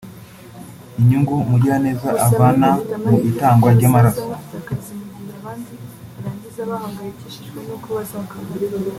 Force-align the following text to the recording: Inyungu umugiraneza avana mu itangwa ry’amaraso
Inyungu 0.99 1.33
umugiraneza 1.45 2.09
avana 2.27 2.69
mu 3.09 3.15
itangwa 3.29 3.69
ry’amaraso 3.75 4.29